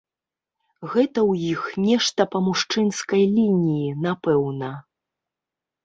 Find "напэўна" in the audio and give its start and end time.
4.11-4.77